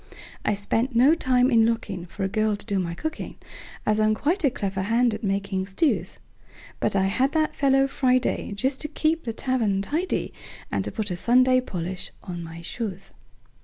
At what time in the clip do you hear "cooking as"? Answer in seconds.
2.95-3.99